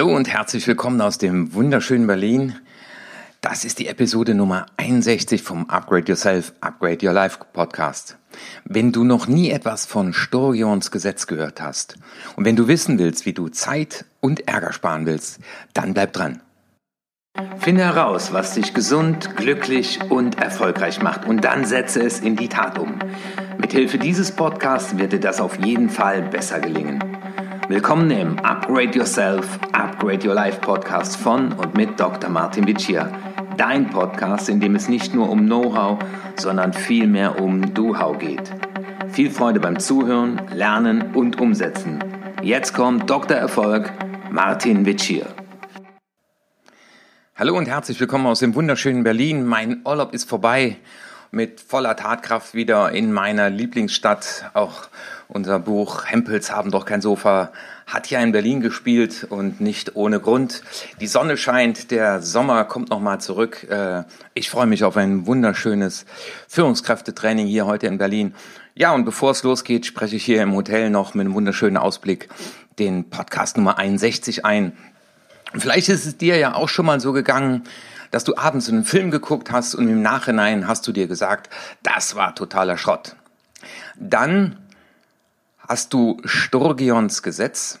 [0.00, 2.56] Hallo und herzlich willkommen aus dem wunderschönen Berlin.
[3.42, 8.16] Das ist die Episode Nummer 61 vom Upgrade Yourself, Upgrade Your Life Podcast.
[8.64, 11.96] Wenn du noch nie etwas von Sturgeons Gesetz gehört hast
[12.36, 15.38] und wenn du wissen willst, wie du Zeit und Ärger sparen willst,
[15.74, 16.40] dann bleib dran.
[17.58, 22.48] Finde heraus, was dich gesund, glücklich und erfolgreich macht und dann setze es in die
[22.48, 23.00] Tat um.
[23.58, 27.04] Mithilfe dieses Podcasts wird dir das auf jeden Fall besser gelingen.
[27.70, 32.28] Willkommen im Upgrade Yourself, Upgrade Your Life Podcast von und mit Dr.
[32.28, 33.12] Martin Vicia.
[33.56, 36.00] Dein Podcast, in dem es nicht nur um Know-how,
[36.34, 38.50] sondern vielmehr um Do-How geht.
[39.12, 42.02] Viel Freude beim Zuhören, Lernen und Umsetzen.
[42.42, 43.36] Jetzt kommt Dr.
[43.36, 43.92] Erfolg,
[44.32, 45.26] Martin Vicia.
[47.36, 49.46] Hallo und herzlich willkommen aus dem wunderschönen Berlin.
[49.46, 50.78] Mein Urlaub ist vorbei
[51.30, 54.50] mit voller Tatkraft wieder in meiner Lieblingsstadt.
[54.54, 54.88] Auch
[55.28, 57.52] unser Buch Hempels haben doch kein Sofa
[57.86, 60.62] hat ja in Berlin gespielt und nicht ohne Grund.
[61.00, 63.66] Die Sonne scheint, der Sommer kommt nochmal zurück.
[63.68, 66.06] Äh, ich freue mich auf ein wunderschönes
[66.48, 68.34] Führungskräftetraining hier heute in Berlin.
[68.74, 72.28] Ja, und bevor es losgeht, spreche ich hier im Hotel noch mit einem wunderschönen Ausblick
[72.78, 74.72] den Podcast Nummer 61 ein.
[75.54, 77.64] Vielleicht ist es dir ja auch schon mal so gegangen,
[78.10, 81.50] dass du abends einen Film geguckt hast und im Nachhinein hast du dir gesagt,
[81.82, 83.16] das war totaler Schrott.
[83.96, 84.58] Dann
[85.68, 87.78] hast du Sturgeons Gesetz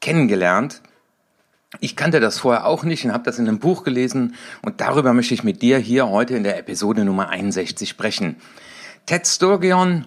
[0.00, 0.82] kennengelernt.
[1.80, 5.12] Ich kannte das vorher auch nicht und habe das in einem Buch gelesen und darüber
[5.14, 8.36] möchte ich mit dir hier heute in der Episode Nummer 61 sprechen.
[9.06, 10.06] Ted Sturgeon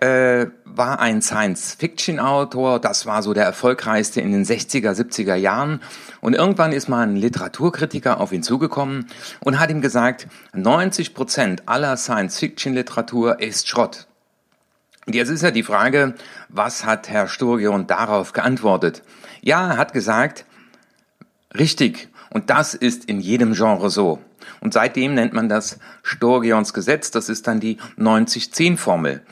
[0.00, 5.80] äh, war ein Science-Fiction-Autor, das war so der erfolgreichste in den 60er, 70er Jahren
[6.20, 9.06] und irgendwann ist mal ein Literaturkritiker auf ihn zugekommen
[9.40, 14.06] und hat ihm gesagt, 90 Prozent aller Science-Fiction-Literatur ist Schrott.
[15.06, 16.14] Und jetzt ist ja die Frage,
[16.48, 19.02] was hat Herr Sturgeon darauf geantwortet?
[19.42, 20.46] Ja, er hat gesagt,
[21.56, 24.18] richtig, und das ist in jedem Genre so.
[24.60, 29.22] Und seitdem nennt man das Sturgeons Gesetz, das ist dann die 90-10-Formel.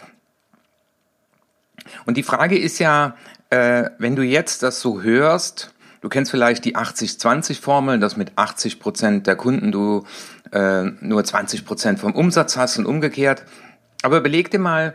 [2.06, 3.16] Und die Frage ist ja,
[3.50, 8.80] äh, wenn du jetzt das so hörst, du kennst vielleicht die 80-20-Formel, dass mit 80
[8.80, 10.04] Prozent der Kunden du
[10.52, 13.44] äh, nur 20 Prozent vom Umsatz hast und umgekehrt.
[14.02, 14.94] Aber überleg dir mal,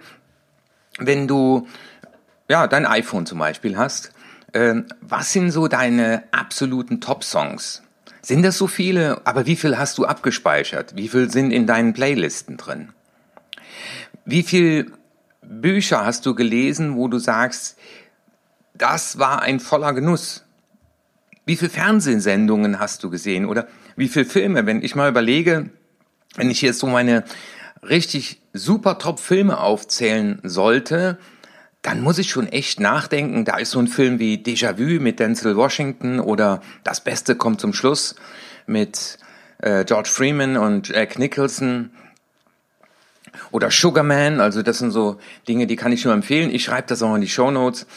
[0.99, 1.67] wenn du
[2.49, 4.11] ja dein iPhone zum Beispiel hast,
[4.53, 7.83] äh, was sind so deine absoluten Top-Songs?
[8.21, 9.21] Sind das so viele?
[9.25, 10.95] Aber wie viel hast du abgespeichert?
[10.95, 12.89] Wie viel sind in deinen Playlisten drin?
[14.25, 14.91] Wie viel
[15.47, 17.77] Bücher hast du gelesen, wo du sagst,
[18.73, 20.43] das war ein voller Genuss?
[21.45, 23.45] Wie viel Fernsehsendungen hast du gesehen?
[23.45, 24.65] Oder wie viel Filme?
[24.65, 25.69] Wenn ich mal überlege,
[26.35, 27.23] wenn ich jetzt so meine
[27.81, 31.17] richtig super Top-Filme aufzählen sollte,
[31.81, 33.45] dann muss ich schon echt nachdenken.
[33.45, 37.73] Da ist so ein Film wie Déjà-vu mit Denzel Washington oder Das Beste kommt zum
[37.73, 38.15] Schluss
[38.65, 39.17] mit
[39.59, 41.91] äh, George Freeman und Jack Nicholson.
[43.51, 46.49] Oder Sugarman, also das sind so Dinge, die kann ich nur empfehlen.
[46.49, 47.87] Ich schreibe das auch in die Show Notes.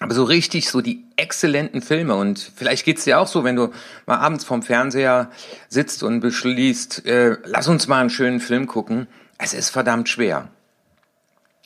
[0.00, 3.70] Aber so richtig, so die exzellenten Filme und vielleicht geht's dir auch so, wenn du
[4.06, 5.30] mal abends vorm Fernseher
[5.68, 9.08] sitzt und beschließt, äh, lass uns mal einen schönen Film gucken.
[9.36, 10.48] Es ist verdammt schwer.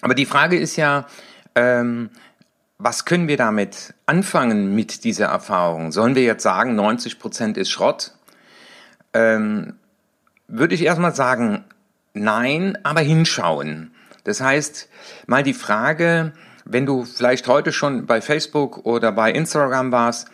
[0.00, 1.06] Aber die Frage ist ja,
[1.54, 2.10] ähm,
[2.78, 5.92] was können wir damit anfangen mit dieser Erfahrung?
[5.92, 8.12] Sollen wir jetzt sagen, 90 Prozent ist Schrott?
[9.12, 9.74] Ähm,
[10.48, 11.64] würde ich erstmal sagen,
[12.14, 13.92] nein, aber hinschauen.
[14.24, 14.88] Das heißt,
[15.26, 16.32] mal die Frage,
[16.64, 20.28] wenn du vielleicht heute schon bei Facebook oder bei Instagram warst,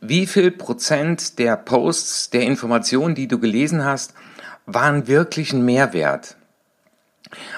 [0.00, 4.14] wie viel Prozent der Posts, der Informationen, die du gelesen hast,
[4.66, 6.36] waren wirklich ein Mehrwert?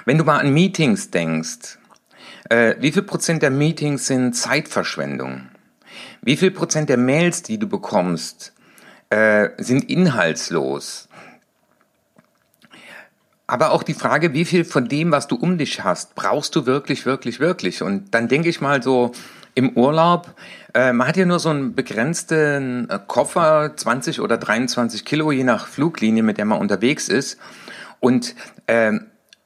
[0.05, 1.79] Wenn du mal an Meetings denkst,
[2.49, 5.49] äh, wie viel Prozent der Meetings sind Zeitverschwendung?
[6.23, 8.53] Wie viel Prozent der Mails, die du bekommst,
[9.11, 11.09] äh, sind inhaltslos?
[13.47, 16.65] Aber auch die Frage, wie viel von dem, was du um dich hast, brauchst du
[16.65, 17.83] wirklich, wirklich, wirklich?
[17.83, 19.13] Und dann denke ich mal so
[19.55, 20.35] im Urlaub,
[20.73, 25.45] äh, man hat ja nur so einen begrenzten äh, Koffer, 20 oder 23 Kilo, je
[25.45, 27.39] nach Fluglinie, mit der man unterwegs ist.
[28.01, 28.35] Und
[28.67, 28.93] äh,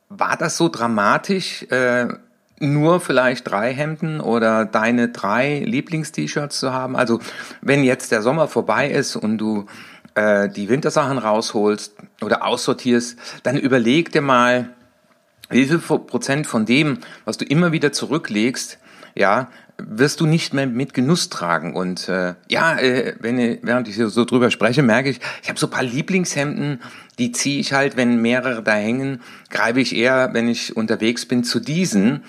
[0.08, 2.08] war das so dramatisch, äh,
[2.60, 6.96] nur vielleicht drei Hemden oder deine drei Lieblingst-T-Shirts zu haben?
[6.96, 7.20] Also
[7.60, 9.66] wenn jetzt der Sommer vorbei ist und du
[10.14, 14.70] äh, die Wintersachen rausholst oder aussortierst, dann überleg dir mal,
[15.50, 18.78] wie viel Prozent von dem, was du immer wieder zurücklegst,
[19.14, 21.74] ja, wirst du nicht mehr mit Genuss tragen.
[21.74, 25.68] Und äh, ja, äh, wenn, während ich so drüber spreche, merke ich, ich habe so
[25.68, 26.80] paar Lieblingshemden,
[27.18, 31.44] die ziehe ich halt, wenn mehrere da hängen, greife ich eher, wenn ich unterwegs bin,
[31.44, 32.24] zu diesen.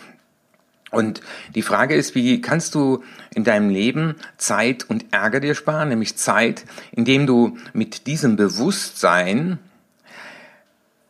[0.92, 1.22] Und
[1.56, 3.04] die Frage ist, wie kannst du
[3.34, 9.60] in deinem Leben Zeit und Ärger dir sparen, nämlich Zeit, indem du mit diesem Bewusstsein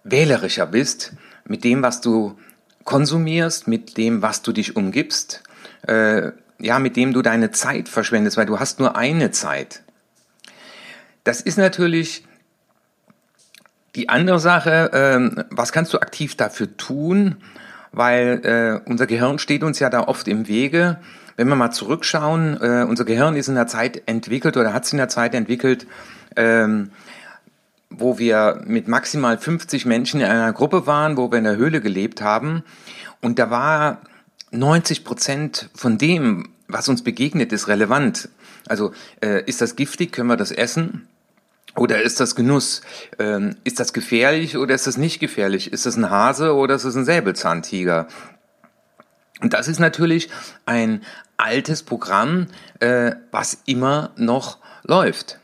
[0.04, 1.14] wählerischer bist,
[1.46, 2.38] mit dem, was du
[2.84, 5.44] konsumierst, mit dem, was du dich umgibst,
[5.88, 9.84] äh, ja, mit dem du deine Zeit verschwendest, weil du hast nur eine Zeit.
[11.24, 12.26] Das ist natürlich
[13.96, 17.38] die andere Sache, äh, was kannst du aktiv dafür tun?
[17.92, 20.98] Weil äh, unser Gehirn steht uns ja da oft im Wege.
[21.36, 24.94] Wenn wir mal zurückschauen, äh, unser Gehirn ist in der Zeit entwickelt oder hat sich
[24.94, 25.88] in der Zeit entwickelt,
[26.36, 26.92] ähm,
[27.90, 31.82] wo wir mit maximal 50 Menschen in einer Gruppe waren, wo wir in der Höhle
[31.82, 32.64] gelebt haben.
[33.22, 34.02] Und da war
[34.52, 38.30] 90 Prozent von dem, was uns begegnet, ist relevant.
[38.68, 41.08] Also äh, ist das giftig, können wir das essen?
[41.76, 42.82] Oder ist das Genuss?
[43.20, 45.72] Ähm, ist das gefährlich oder ist das nicht gefährlich?
[45.72, 48.08] Ist das ein Hase oder ist das ein Säbelzahntiger?
[49.42, 50.30] Und das ist natürlich
[50.66, 51.02] ein
[51.38, 52.48] altes Programm,
[52.80, 55.40] äh, was immer noch läuft.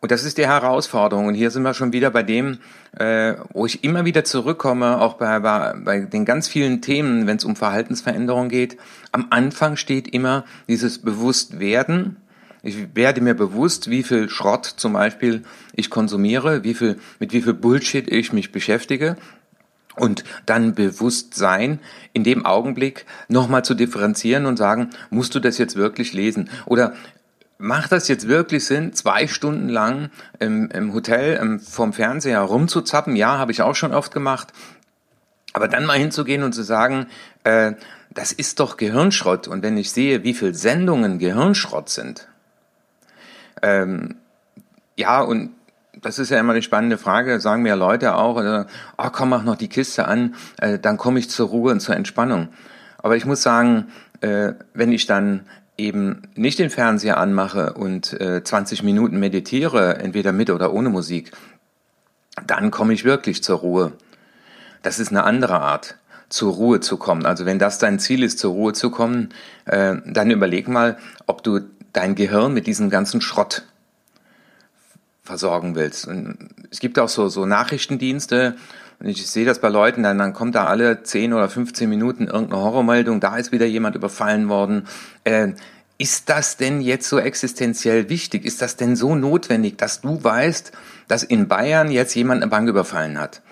[0.00, 1.26] Und das ist die Herausforderung.
[1.26, 2.58] Und hier sind wir schon wieder bei dem,
[2.98, 7.38] äh, wo ich immer wieder zurückkomme, auch bei, bei, bei den ganz vielen Themen, wenn
[7.38, 8.76] es um Verhaltensveränderung geht.
[9.12, 12.18] Am Anfang steht immer dieses Bewusstwerden
[12.66, 17.42] ich werde mir bewusst, wie viel Schrott zum Beispiel ich konsumiere, wie viel, mit wie
[17.42, 19.16] viel Bullshit ich mich beschäftige
[19.94, 21.78] und dann bewusst sein,
[22.12, 26.50] in dem Augenblick nochmal zu differenzieren und sagen, musst du das jetzt wirklich lesen?
[26.66, 26.94] Oder
[27.56, 30.10] macht das jetzt wirklich Sinn, zwei Stunden lang
[30.40, 33.14] im, im Hotel im, vom Fernseher rumzuzappen?
[33.14, 34.52] Ja, habe ich auch schon oft gemacht.
[35.52, 37.06] Aber dann mal hinzugehen und zu sagen,
[37.44, 37.74] äh,
[38.10, 39.46] das ist doch Gehirnschrott.
[39.46, 42.28] Und wenn ich sehe, wie viel Sendungen Gehirnschrott sind,
[43.62, 44.16] ähm,
[44.96, 45.50] ja, und
[46.00, 48.64] das ist ja immer die spannende Frage, sagen mir Leute auch, äh,
[48.98, 51.96] oh, komm, mach noch die Kiste an, äh, dann komme ich zur Ruhe und zur
[51.96, 52.48] Entspannung.
[52.98, 53.88] Aber ich muss sagen,
[54.20, 55.46] äh, wenn ich dann
[55.78, 61.32] eben nicht den Fernseher anmache und äh, 20 Minuten meditiere, entweder mit oder ohne Musik,
[62.46, 63.92] dann komme ich wirklich zur Ruhe.
[64.82, 65.96] Das ist eine andere Art,
[66.28, 67.26] zur Ruhe zu kommen.
[67.26, 69.30] Also wenn das dein Ziel ist, zur Ruhe zu kommen,
[69.64, 71.60] äh, dann überleg mal, ob du
[71.92, 73.64] dein Gehirn mit diesem ganzen Schrott
[75.22, 76.06] versorgen willst.
[76.06, 76.36] Und
[76.70, 78.56] es gibt auch so, so Nachrichtendienste,
[78.98, 82.28] und ich sehe das bei Leuten, dann, dann kommt da alle 10 oder 15 Minuten
[82.28, 84.86] irgendeine Horrormeldung, da ist wieder jemand überfallen worden.
[85.24, 85.52] Äh,
[85.98, 88.44] ist das denn jetzt so existenziell wichtig?
[88.44, 90.72] Ist das denn so notwendig, dass du weißt,
[91.08, 93.42] dass in Bayern jetzt jemand eine Bank überfallen hat?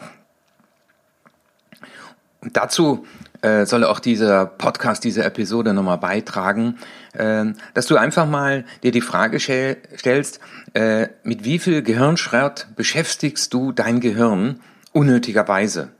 [2.52, 3.06] Dazu
[3.42, 6.78] äh, soll auch dieser Podcast, diese Episode nochmal beitragen,
[7.12, 7.44] äh,
[7.74, 10.40] dass du einfach mal dir die Frage stellst,
[10.74, 14.60] äh, mit wie viel Gehirnschrott beschäftigst du dein Gehirn
[14.92, 15.90] unnötigerweise?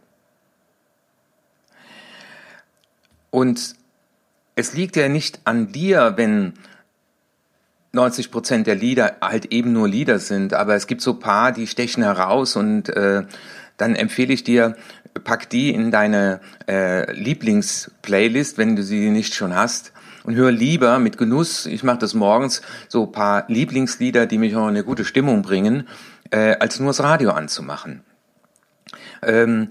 [3.30, 3.74] Und
[4.54, 6.54] es liegt ja nicht an dir, wenn
[7.92, 11.66] 90 Prozent der Lieder halt eben nur Lieder sind, aber es gibt so paar, die
[11.66, 13.24] stechen heraus und äh,
[13.76, 14.76] dann empfehle ich dir,
[15.24, 19.92] pack die in deine äh, Lieblingsplaylist, wenn du sie nicht schon hast.
[20.24, 24.62] Und hör lieber mit Genuss, ich mache das morgens, so paar Lieblingslieder, die mich auch
[24.62, 25.86] in eine gute Stimmung bringen,
[26.30, 28.02] äh, als nur das Radio anzumachen.
[29.22, 29.68] Ähm,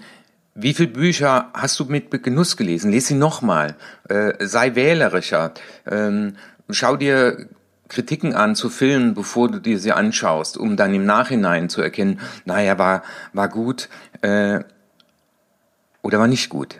[0.56, 2.92] wie viele Bücher hast du mit Genuss gelesen?
[2.92, 3.76] Lies sie nochmal.
[4.08, 5.54] Äh, sei wählerischer.
[5.90, 6.36] Ähm,
[6.70, 7.48] schau dir
[7.94, 12.20] Kritiken an zu Filmen, bevor du dir sie anschaust, um dann im Nachhinein zu erkennen,
[12.46, 13.90] naja, war, war gut.
[14.22, 14.62] Äh,
[16.02, 16.80] oder war nicht gut.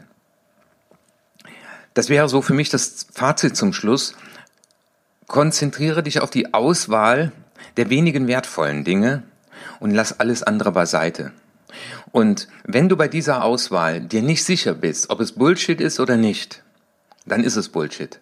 [1.94, 4.16] Das wäre so für mich das Fazit zum Schluss.
[5.28, 7.32] Konzentriere dich auf die Auswahl
[7.78, 9.24] der wenigen wertvollen Dinge
[9.80, 11.32] und lass alles andere beiseite.
[12.12, 16.18] Und wenn du bei dieser Auswahl dir nicht sicher bist, ob es Bullshit ist oder
[16.18, 16.64] nicht,
[17.26, 18.20] dann ist es Bullshit.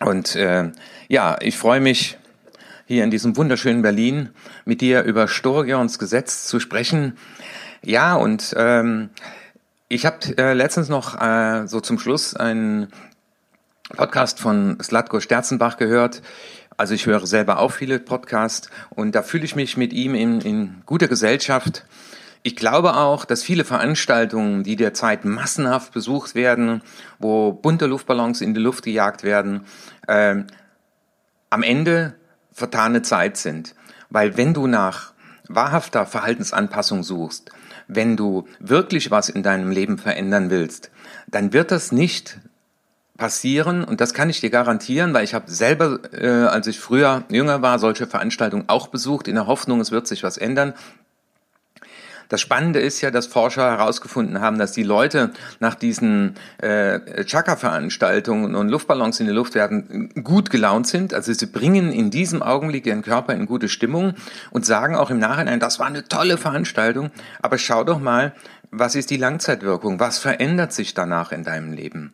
[0.00, 0.70] Und äh,
[1.08, 2.18] ja, ich freue mich,
[2.88, 4.30] hier in diesem wunderschönen Berlin
[4.64, 7.18] mit dir über Sturgeons Gesetz zu sprechen.
[7.84, 9.10] Ja, und ähm,
[9.88, 12.88] ich habe äh, letztens noch äh, so zum Schluss einen
[13.94, 16.22] Podcast von Slatko Sterzenbach gehört.
[16.78, 20.40] Also ich höre selber auch viele Podcasts und da fühle ich mich mit ihm in,
[20.40, 21.84] in guter Gesellschaft.
[22.42, 26.82] Ich glaube auch, dass viele Veranstaltungen, die derzeit massenhaft besucht werden,
[27.18, 29.62] wo bunte Luftballons in die Luft gejagt werden,
[30.06, 30.36] äh,
[31.50, 32.14] am Ende
[32.52, 33.74] vertane Zeit sind.
[34.10, 35.12] Weil wenn du nach
[35.48, 37.50] wahrhafter Verhaltensanpassung suchst,
[37.88, 40.90] wenn du wirklich was in deinem Leben verändern willst,
[41.26, 42.38] dann wird das nicht
[43.16, 47.24] passieren und das kann ich dir garantieren, weil ich habe selber, äh, als ich früher
[47.28, 50.74] jünger war, solche Veranstaltungen auch besucht in der Hoffnung, es wird sich was ändern.
[52.28, 55.30] Das Spannende ist ja, dass Forscher herausgefunden haben, dass die Leute
[55.60, 61.14] nach diesen äh, Chakra-Veranstaltungen und Luftballons in die Luft werden gut gelaunt sind.
[61.14, 64.14] Also sie bringen in diesem Augenblick ihren Körper in gute Stimmung
[64.50, 67.10] und sagen auch im Nachhinein, das war eine tolle Veranstaltung.
[67.40, 68.34] Aber schau doch mal,
[68.70, 69.98] was ist die Langzeitwirkung?
[69.98, 72.12] Was verändert sich danach in deinem Leben?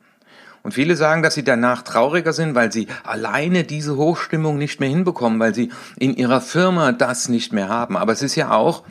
[0.62, 4.88] Und viele sagen, dass sie danach trauriger sind, weil sie alleine diese Hochstimmung nicht mehr
[4.88, 7.97] hinbekommen, weil sie in ihrer Firma das nicht mehr haben.
[7.97, 8.85] Aber es ist ja auch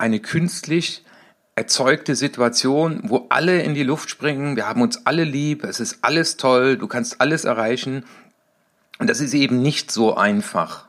[0.00, 1.04] eine künstlich
[1.54, 5.98] erzeugte Situation, wo alle in die Luft springen, wir haben uns alle lieb, es ist
[6.02, 8.04] alles toll, du kannst alles erreichen.
[8.98, 10.86] Und das ist eben nicht so einfach.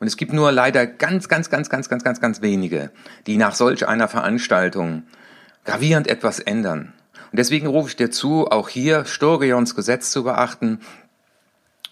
[0.00, 2.90] Und es gibt nur leider ganz, ganz, ganz, ganz, ganz, ganz, ganz wenige,
[3.26, 5.04] die nach solch einer Veranstaltung
[5.64, 6.92] gravierend etwas ändern.
[7.30, 10.80] Und deswegen rufe ich dir zu, auch hier Sturgeons Gesetz zu beachten.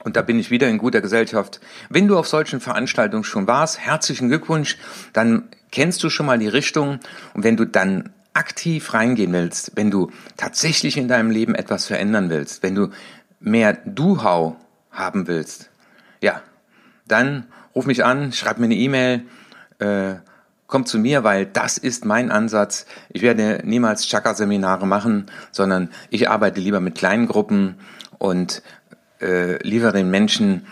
[0.05, 1.61] Und da bin ich wieder in guter Gesellschaft.
[1.89, 4.79] Wenn du auf solchen Veranstaltungen schon warst, herzlichen Glückwunsch,
[5.13, 6.99] dann kennst du schon mal die Richtung.
[7.35, 12.31] Und wenn du dann aktiv reingehen willst, wenn du tatsächlich in deinem Leben etwas verändern
[12.31, 12.89] willst, wenn du
[13.41, 14.57] mehr Du-Hau
[14.91, 15.71] haben willst,
[16.21, 16.43] ja,
[17.07, 19.23] dann ruf mich an, schreib mir eine E-Mail,
[19.79, 20.15] äh,
[20.67, 22.87] kommt zu mir, weil das ist mein Ansatz.
[23.11, 27.77] Ich werde niemals Chakra-Seminare machen, sondern ich arbeite lieber mit kleinen Gruppen
[28.19, 28.63] und
[29.23, 30.67] äh, liefere den Menschen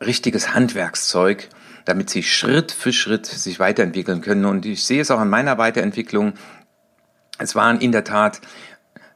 [0.00, 1.48] richtiges Handwerkszeug,
[1.84, 4.44] damit sie Schritt für Schritt sich weiterentwickeln können.
[4.44, 6.34] Und ich sehe es auch an meiner Weiterentwicklung.
[7.38, 8.40] Es waren in der Tat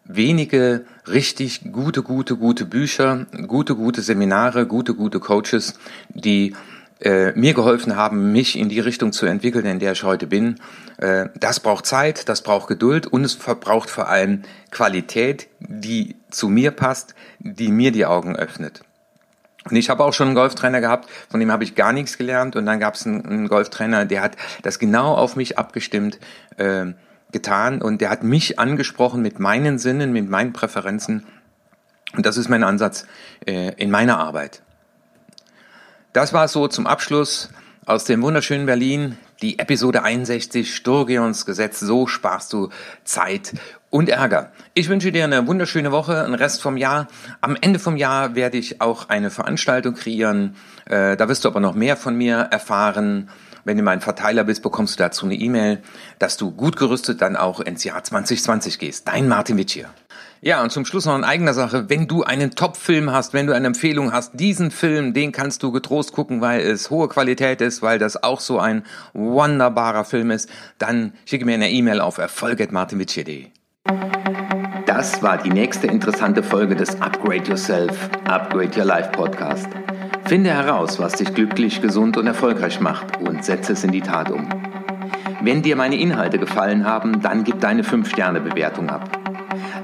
[0.04, 5.74] wenige richtig gute, gute, gute Bücher, gute, gute Seminare, gute, gute Coaches,
[6.08, 6.54] die
[7.00, 10.56] äh, mir geholfen haben, mich in die Richtung zu entwickeln, in der ich heute bin.
[10.98, 16.48] Äh, das braucht Zeit, das braucht Geduld und es verbraucht vor allem Qualität, die zu
[16.48, 18.82] mir passt, die mir die Augen öffnet.
[19.68, 22.56] Und ich habe auch schon einen Golftrainer gehabt, von dem habe ich gar nichts gelernt.
[22.56, 26.18] Und dann gab es einen, einen, Golftrainer, der hat das genau auf mich abgestimmt
[26.56, 26.86] äh,
[27.32, 31.26] getan und der hat mich angesprochen mit meinen Sinnen, mit meinen Präferenzen.
[32.16, 33.06] Und das ist mein Ansatz
[33.46, 34.62] äh, in meiner Arbeit.
[36.12, 37.50] Das war so zum Abschluss
[37.86, 39.16] aus dem wunderschönen Berlin.
[39.42, 41.78] Die Episode 61 Sturgeons Gesetz.
[41.78, 42.70] So sparst du
[43.04, 43.52] Zeit
[43.90, 44.50] und Ärger.
[44.74, 47.06] Ich wünsche dir eine wunderschöne Woche, einen Rest vom Jahr.
[47.40, 50.56] Am Ende vom Jahr werde ich auch eine Veranstaltung kreieren.
[50.86, 53.30] Äh, da wirst du aber noch mehr von mir erfahren.
[53.64, 55.80] Wenn du mein Verteiler bist, bekommst du dazu eine E-Mail,
[56.18, 59.06] dass du gut gerüstet dann auch ins Jahr 2020 gehst.
[59.06, 59.90] Dein Martin Witsch hier.
[60.42, 61.90] Ja, und zum Schluss noch in eigener Sache.
[61.90, 65.70] Wenn du einen Top-Film hast, wenn du eine Empfehlung hast, diesen Film, den kannst du
[65.70, 70.48] getrost gucken, weil es hohe Qualität ist, weil das auch so ein wunderbarer Film ist,
[70.78, 73.48] dann schicke mir eine E-Mail auf erfolg.martinwitsch.de.
[74.86, 79.68] Das war die nächste interessante Folge des Upgrade Yourself, Upgrade Your Life Podcast.
[80.24, 84.30] Finde heraus, was dich glücklich, gesund und erfolgreich macht und setze es in die Tat
[84.30, 84.48] um.
[85.42, 89.20] Wenn dir meine Inhalte gefallen haben, dann gib deine 5-Sterne-Bewertung ab.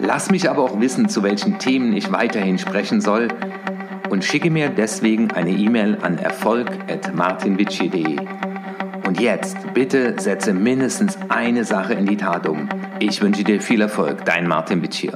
[0.01, 3.29] Lass mich aber auch wissen, zu welchen Themen ich weiterhin sprechen soll
[4.11, 8.17] und schicke mir deswegen eine E-Mail an erfolg.martinvici.de.
[9.07, 12.69] Und jetzt bitte setze mindestens eine Sache in die Tat um.
[12.99, 15.07] Ich wünsche dir viel Erfolg, dein Martin Witsch